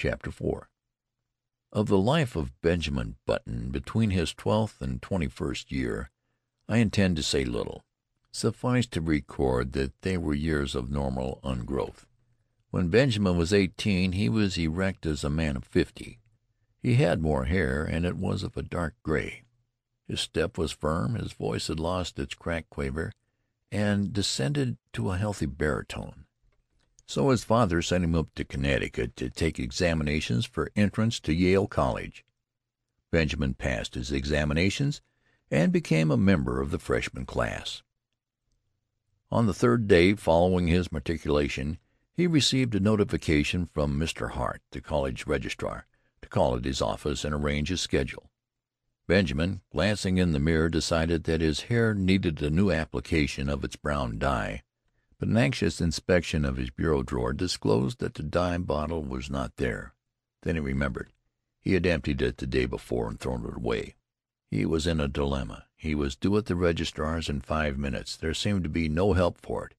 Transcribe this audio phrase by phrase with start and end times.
[0.00, 0.62] CHAPTER IV
[1.72, 6.08] Of the life of Benjamin Button between his twelfth and twenty first year
[6.66, 7.84] I intend to say little.
[8.32, 12.06] Suffice to record that they were years of normal ungrowth.
[12.70, 16.18] When Benjamin was eighteen he was erect as a man of fifty.
[16.82, 19.42] He had more hair, and it was of a dark gray.
[20.08, 23.12] His step was firm, his voice had lost its cracked quaver,
[23.70, 26.24] and descended to a healthy baritone.
[27.10, 31.66] So his father sent him up to Connecticut to take examinations for entrance to Yale
[31.66, 32.24] College.
[33.10, 35.02] Benjamin passed his examinations
[35.50, 37.82] and became a member of the freshman class.
[39.28, 41.80] On the third day following his matriculation
[42.12, 44.30] he received a notification from Mr.
[44.30, 45.88] Hart, the college registrar,
[46.22, 48.30] to call at his office and arrange his schedule.
[49.08, 53.74] Benjamin, glancing in the mirror, decided that his hair needed a new application of its
[53.74, 54.62] brown dye.
[55.20, 59.56] But an anxious inspection of his bureau drawer disclosed that the dye bottle was not
[59.56, 59.94] there.
[60.42, 61.12] Then he remembered.
[61.60, 63.96] He had emptied it the day before and thrown it away.
[64.50, 65.66] He was in a dilemma.
[65.76, 68.16] He was due at the registrar's in five minutes.
[68.16, 69.74] There seemed to be no help for it.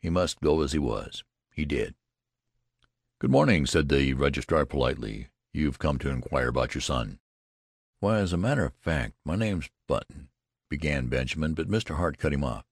[0.00, 1.22] He must go as he was.
[1.50, 1.94] He did.
[3.18, 5.28] "Good morning," said the registrar politely.
[5.52, 7.18] "You've come to inquire about your son."
[8.00, 10.30] "Why, as a matter of fact, my name's Button,"
[10.70, 11.96] began Benjamin, but Mr.
[11.96, 12.64] Hart cut him off.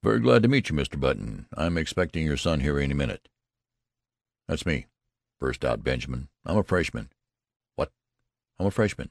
[0.00, 0.98] "Very glad to meet you, Mr.
[0.98, 1.48] Button.
[1.54, 3.28] I'm expecting your son here any minute."
[4.46, 4.86] "That's me,"
[5.40, 6.28] burst out Benjamin.
[6.44, 7.10] "I'm a freshman."
[7.74, 7.92] "What?"
[8.58, 9.10] "I'm a freshman."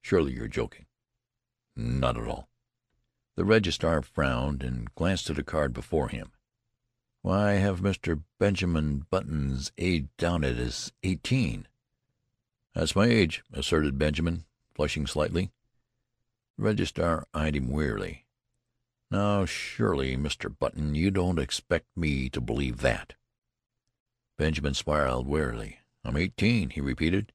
[0.00, 0.86] "Surely you're joking."
[1.76, 2.48] "Not at all."
[3.36, 6.32] The registrar frowned and glanced at a card before him.
[7.20, 8.24] "Why, have Mr.
[8.38, 11.68] Benjamin Button's age down at as eighteen."
[12.74, 15.52] "That's my age," asserted Benjamin, flushing slightly.
[16.56, 18.26] The registrar eyed him wearily.
[19.12, 20.48] "Now surely, Mr.
[20.48, 23.12] Button, you don't expect me to believe that."
[24.38, 25.80] Benjamin smiled wearily.
[26.02, 27.30] "I'm eighteen," he repeated.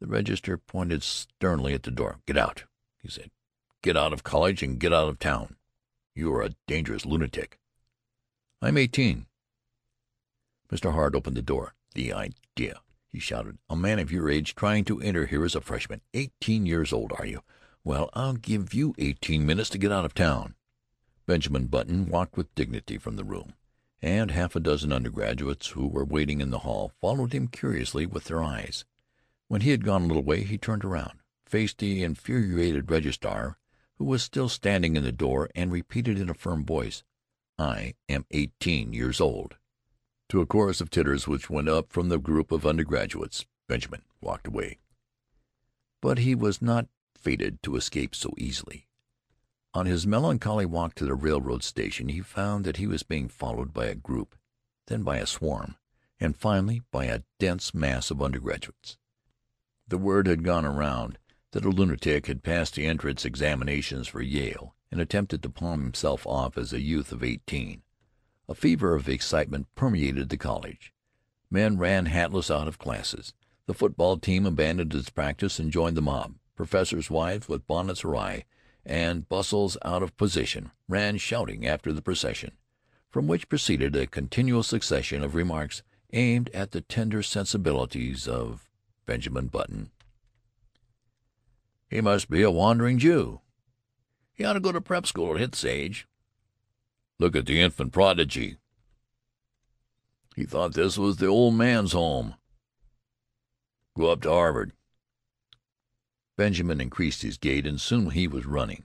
[0.00, 2.22] The registrar pointed sternly at the door.
[2.24, 2.64] "Get out,"
[2.96, 3.30] he said.
[3.82, 5.58] "Get out of college and get out of town.
[6.14, 7.60] You are a dangerous lunatic."
[8.62, 9.26] "I'm eighteen."
[10.70, 10.94] Mr.
[10.94, 11.74] Hart opened the door.
[11.92, 12.80] "The idea!"
[13.10, 13.58] he shouted.
[13.68, 16.00] "A man of your age trying to enter here as a freshman!
[16.14, 17.42] Eighteen years old, are you?
[17.84, 20.54] Well, I'll give you eighteen minutes to get out of town."
[21.32, 23.54] Benjamin Button walked with dignity from the room,
[24.02, 28.24] and half a dozen undergraduates who were waiting in the hall followed him curiously with
[28.24, 28.84] their eyes.
[29.48, 33.56] When he had gone a little way he turned around, faced the infuriated registrar,
[33.96, 37.02] who was still standing in the door, and repeated in a firm voice,
[37.58, 39.56] "I am eighteen years old."
[40.28, 44.48] To a chorus of titters which went up from the group of undergraduates, Benjamin walked
[44.48, 44.80] away.
[46.02, 48.86] But he was not fated to escape so easily.
[49.74, 53.72] On his melancholy walk to the railroad station he found that he was being followed
[53.72, 54.36] by a group,
[54.86, 55.76] then by a swarm,
[56.20, 58.98] and finally by a dense mass of undergraduates.
[59.88, 61.18] The word had gone around
[61.52, 66.26] that a lunatic had passed the entrance examinations for Yale and attempted to palm himself
[66.26, 67.82] off as a youth of eighteen.
[68.48, 70.92] A fever of excitement permeated the college.
[71.50, 73.32] Men ran hatless out of classes.
[73.66, 76.34] The football team abandoned its practice and joined the mob.
[76.54, 78.44] Professors' wives, with bonnets awry
[78.84, 82.52] and bustles out of position, ran shouting after the procession,
[83.10, 85.82] from which proceeded a continual succession of remarks
[86.12, 88.68] aimed at the tender sensibilities of
[89.06, 89.90] Benjamin Button.
[91.88, 93.40] "He must be a wandering Jew."
[94.32, 96.06] "He ought to go to prep school at his age."
[97.18, 98.58] "Look at the infant prodigy."
[100.34, 102.34] "He thought this was the old man's home."
[103.94, 104.72] "Go up to Harvard."
[106.36, 108.84] Benjamin increased his gait, and soon he was running.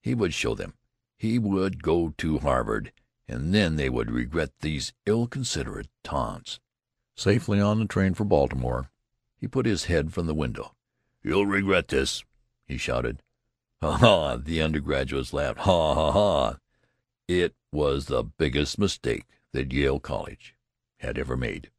[0.00, 0.74] He would show them.
[1.16, 2.92] He would go to Harvard,
[3.28, 6.58] and then they would regret these ill considered taunts.
[7.16, 8.90] Safely on the train for Baltimore,
[9.36, 10.74] he put his head from the window.
[11.22, 12.24] "You'll regret this,"
[12.66, 13.22] he shouted.
[13.80, 13.96] "Ha!
[13.98, 15.60] ha!" The undergraduates laughed.
[15.60, 15.94] "Ha!
[15.94, 16.12] ha!
[16.12, 16.58] ha!"
[17.28, 20.56] It was the biggest mistake that Yale College
[20.98, 21.70] had ever made.